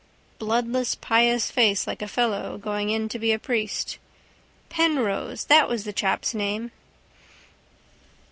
Bloodless 0.39 0.95
pious 0.95 1.51
face 1.51 1.85
like 1.85 2.01
a 2.01 2.07
fellow 2.07 2.57
going 2.57 2.89
in 2.89 3.07
to 3.09 3.19
be 3.19 3.31
a 3.31 3.37
priest. 3.37 3.99
Penrose! 4.67 5.43
That 5.43 5.69
was 5.69 5.83
that 5.83 5.95
chap's 5.95 6.33
name. 6.33 6.71